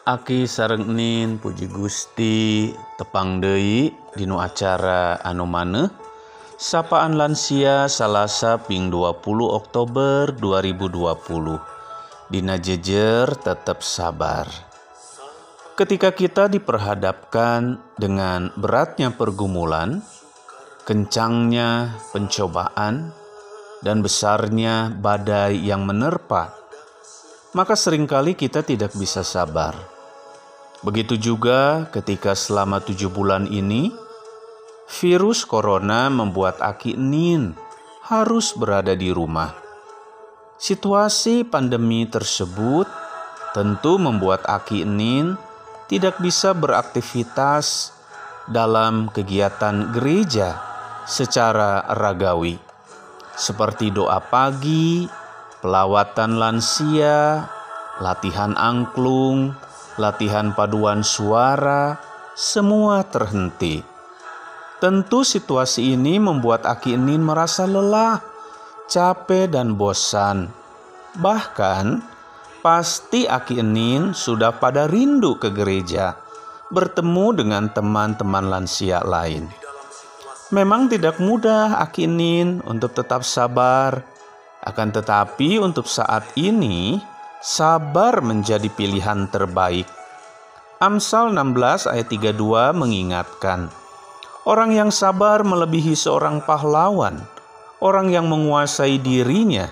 Aki 0.00 0.48
sarengnin 0.48 1.36
Puji 1.36 1.68
Gusti. 1.68 2.72
Tepang 2.96 3.36
Dei 3.36 3.92
Dinu 4.16 4.40
acara 4.40 5.20
anu 5.20 5.44
sapaan 6.56 7.20
lansia 7.20 7.84
Salasa 7.84 8.56
ping 8.64 8.88
20 8.88 9.20
Oktober 9.44 10.32
2020 10.32 12.32
Dina 12.32 12.56
jejer 12.56 13.28
tetap 13.44 13.84
sabar. 13.84 14.48
Ketika 15.76 16.16
kita 16.16 16.48
diperhadapkan 16.48 17.76
dengan 18.00 18.56
beratnya 18.56 19.12
pergumulan, 19.12 20.00
kencangnya 20.88 22.00
pencobaan, 22.12 23.12
dan 23.84 24.04
besarnya 24.04 24.92
badai 24.96 25.56
yang 25.56 25.88
menerpa, 25.88 26.59
maka 27.50 27.74
sering 27.74 28.06
kali 28.06 28.38
kita 28.38 28.62
tidak 28.62 28.94
bisa 28.94 29.26
sabar. 29.26 29.74
Begitu 30.80 31.20
juga 31.20 31.90
ketika 31.92 32.32
selama 32.32 32.80
tujuh 32.80 33.12
bulan 33.12 33.44
ini, 33.50 33.92
virus 35.00 35.44
corona 35.44 36.08
membuat 36.08 36.62
Aki 36.62 36.96
Nin 36.96 37.52
harus 38.06 38.56
berada 38.56 38.96
di 38.96 39.12
rumah. 39.12 39.52
Situasi 40.56 41.44
pandemi 41.44 42.08
tersebut 42.08 42.88
tentu 43.52 44.00
membuat 44.00 44.46
Aki 44.48 44.88
Nin 44.88 45.36
tidak 45.90 46.22
bisa 46.22 46.54
beraktivitas 46.54 47.92
dalam 48.46 49.10
kegiatan 49.10 49.90
gereja 49.92 50.58
secara 51.04 51.82
ragawi, 51.92 52.56
seperti 53.34 53.90
doa 53.90 54.22
pagi, 54.22 55.19
pelawatan 55.60 56.40
lansia, 56.40 57.48
latihan 58.00 58.56
angklung, 58.56 59.56
latihan 60.00 60.52
paduan 60.56 61.04
suara, 61.04 62.00
semua 62.36 63.04
terhenti. 63.04 63.84
Tentu 64.80 65.24
situasi 65.24 65.92
ini 65.92 66.16
membuat 66.16 66.64
Aki 66.64 66.96
Enin 66.96 67.20
merasa 67.20 67.68
lelah, 67.68 68.24
capek, 68.88 69.52
dan 69.52 69.76
bosan. 69.76 70.48
Bahkan, 71.20 72.00
Pasti 72.60 73.24
Aki 73.24 73.64
Enin 73.64 74.12
sudah 74.12 74.52
pada 74.52 74.84
rindu 74.84 75.40
ke 75.40 75.48
gereja, 75.48 76.20
bertemu 76.68 77.32
dengan 77.32 77.72
teman-teman 77.72 78.52
lansia 78.52 79.00
lain. 79.00 79.48
Memang 80.52 80.92
tidak 80.92 81.16
mudah 81.16 81.80
Aki 81.80 82.04
Enin 82.04 82.60
untuk 82.68 82.92
tetap 82.92 83.24
sabar, 83.24 84.04
akan 84.64 84.88
tetapi 84.92 85.56
untuk 85.60 85.88
saat 85.88 86.24
ini 86.36 87.00
sabar 87.40 88.20
menjadi 88.20 88.68
pilihan 88.68 89.28
terbaik. 89.32 89.88
Amsal 90.80 91.32
16 91.32 91.88
ayat 91.88 92.08
32 92.08 92.72
mengingatkan, 92.76 93.68
Orang 94.48 94.72
yang 94.72 94.88
sabar 94.88 95.44
melebihi 95.44 95.92
seorang 95.92 96.40
pahlawan, 96.44 97.20
orang 97.84 98.08
yang 98.08 98.24
menguasai 98.28 98.96
dirinya 98.96 99.68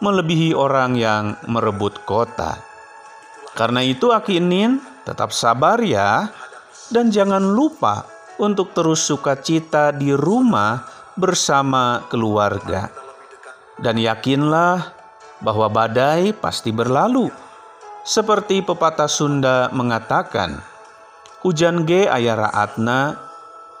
melebihi 0.00 0.56
orang 0.56 0.96
yang 0.96 1.36
merebut 1.44 2.02
kota. 2.08 2.56
Karena 3.52 3.84
itu 3.84 4.10
Akinin 4.10 4.80
tetap 5.04 5.30
sabar 5.36 5.76
ya 5.84 6.32
dan 6.88 7.12
jangan 7.12 7.44
lupa 7.44 8.08
untuk 8.40 8.72
terus 8.72 9.04
sukacita 9.04 9.92
di 9.92 10.16
rumah 10.16 10.88
bersama 11.20 12.08
keluarga. 12.08 12.88
Dan 13.80 13.96
yakinlah 13.96 14.92
bahwa 15.40 15.66
badai 15.72 16.36
pasti 16.36 16.68
berlalu. 16.70 17.32
Seperti 18.04 18.64
pepatah 18.64 19.08
Sunda 19.08 19.68
mengatakan, 19.72 20.60
hujan 21.44 21.84
ge 21.84 22.08
ayah 22.08 22.48
raatna, 22.48 23.16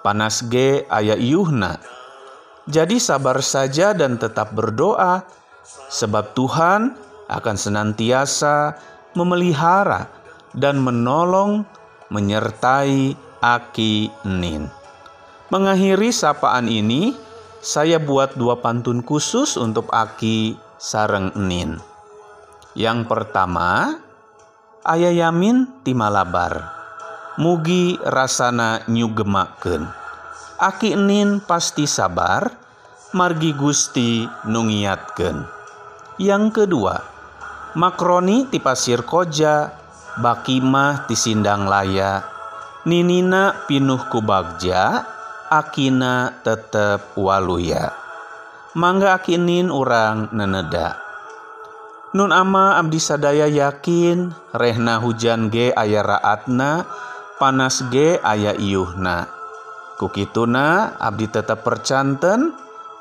panas 0.04 0.44
ge 0.48 0.84
ayah 0.88 1.16
iuhna. 1.16 1.80
Jadi 2.68 3.00
sabar 3.00 3.40
saja 3.40 3.96
dan 3.96 4.20
tetap 4.20 4.52
berdoa 4.52 5.24
sebab 5.88 6.36
Tuhan 6.36 6.96
akan 7.28 7.56
senantiasa 7.56 8.76
memelihara 9.16 10.06
dan 10.54 10.78
menolong 10.78 11.64
menyertai 12.10 13.14
Aki 13.40 14.26
Nin. 14.28 14.68
Mengakhiri 15.50 16.12
sapaan 16.14 16.70
ini, 16.70 17.16
saya 17.60 18.00
buat 18.00 18.40
dua 18.40 18.64
pantun 18.64 19.04
khusus 19.04 19.60
untuk 19.60 19.92
Aki 19.92 20.56
Sareng 20.80 21.36
Nin. 21.36 21.76
Yang 22.72 23.04
pertama, 23.04 24.00
Ayah 24.80 25.12
Yamin 25.12 25.68
Timalabar. 25.84 26.80
Mugi 27.36 28.00
rasana 28.00 28.84
nyugemaken. 28.88 29.84
Aki 30.56 30.96
Nin 30.96 31.44
pasti 31.44 31.84
sabar, 31.84 32.48
margi 33.12 33.52
Gusti 33.52 34.24
nungiatken. 34.48 35.44
Yang 36.16 36.64
kedua, 36.64 36.96
makroni 37.76 38.48
ti 38.48 38.56
pasir 38.56 39.04
koja, 39.04 39.72
bakimah 40.20 41.04
ti 41.08 41.16
sindang 41.16 41.68
laya, 41.68 42.24
ninina 42.88 43.68
pinuh 43.68 44.00
ku 44.08 44.20
bagja, 44.24 45.04
akina 45.50 46.40
tetep 46.46 47.18
waluya 47.18 48.00
mangga 48.74 49.18
akinin 49.18 49.70
orang 49.70 50.30
neneda. 50.30 50.98
Nun 52.10 52.34
ama 52.34 52.74
Abdi 52.78 52.98
sadaya 52.98 53.46
yakin 53.46 54.34
Rehna 54.50 54.98
hujan 54.98 55.46
ge 55.50 55.70
aya 55.74 56.02
raatna 56.02 56.86
panas 57.38 57.86
ge 57.90 58.18
aya 58.22 58.54
iuhna. 58.54 59.30
Kukituna 59.98 60.98
Abdi 60.98 61.30
tetap 61.30 61.62
percanten 61.62 62.54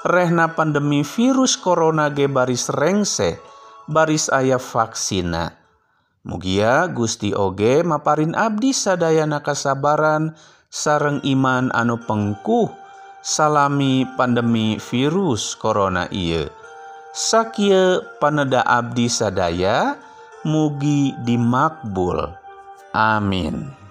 Rehna 0.06 0.54
pandemi 0.54 1.02
virus 1.02 1.58
corona 1.58 2.14
ge 2.14 2.30
baris 2.30 2.70
rengse 2.70 3.42
baris 3.90 4.30
aya 4.30 4.62
vaksina. 4.62 5.58
Mugia 6.22 6.86
Gusti 6.94 7.34
Oge 7.34 7.82
maparin 7.82 8.38
Abdi 8.38 8.74
sadayana 8.74 9.42
kasabaran 9.42 10.38
sareng 10.70 11.20
iman 11.26 11.74
anu 11.74 11.98
pengkuh 11.98 12.70
salami 13.26 14.06
pandemi 14.16 14.78
virus 14.78 15.58
corona 15.58 16.06
ieu. 16.14 16.48
Sakye 17.10 18.00
paneda 18.22 18.62
abdi 18.64 19.10
sadaya 19.10 19.98
mugi 20.46 21.12
dimakbul. 21.26 22.32
Amin 22.94 23.89